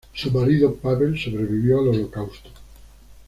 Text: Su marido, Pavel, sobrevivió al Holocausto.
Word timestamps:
Su 0.15 0.31
marido, 0.31 0.73
Pavel, 0.77 1.15
sobrevivió 1.19 1.79
al 1.81 1.89
Holocausto. 1.89 2.49